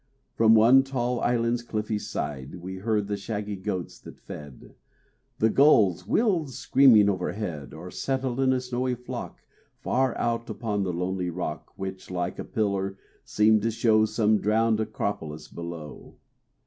[0.33, 4.73] From one tall island's cliffy side We heard the shaggy goats that fed:
[5.37, 9.43] The gulls wheeled screaming overhead Or settled in a snowy flock
[9.77, 14.79] Far out upon the lonely rock Which, like a pillar, seemed to show Some drowned
[14.79, 16.15] acropolis below.